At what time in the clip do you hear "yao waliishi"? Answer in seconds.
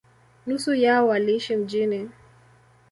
0.75-1.55